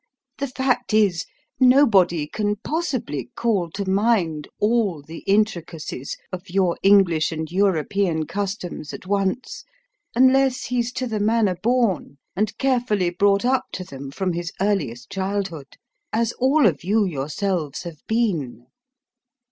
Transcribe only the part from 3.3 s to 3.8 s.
call